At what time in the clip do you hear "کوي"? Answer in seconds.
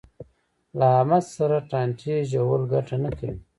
3.17-3.37